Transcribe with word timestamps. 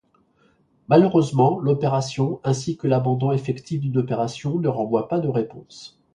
Malheureusement, 0.87 1.59
l'opération 1.59 2.39
ainsi 2.43 2.75
que 2.75 2.87
l'abandon 2.87 3.33
effectif 3.33 3.79
d'une 3.81 3.99
opération 3.99 4.57
ne 4.57 4.67
renvoient 4.67 5.07
pas 5.07 5.19
de 5.19 5.27
réponse. 5.29 6.01